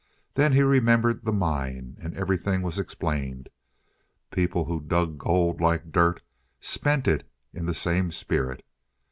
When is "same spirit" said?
7.75-8.65